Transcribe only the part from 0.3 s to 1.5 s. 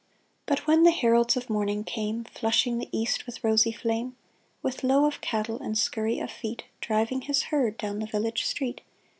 But when the heralds of